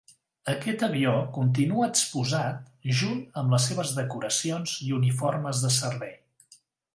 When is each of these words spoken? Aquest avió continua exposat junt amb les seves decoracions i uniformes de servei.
Aquest 0.51 0.85
avió 0.85 1.11
continua 1.35 1.89
exposat 1.95 2.71
junt 3.01 3.19
amb 3.43 3.53
les 3.57 3.69
seves 3.73 3.93
decoracions 4.01 4.75
i 4.89 4.91
uniformes 5.03 5.63
de 5.67 5.73
servei. 5.77 6.19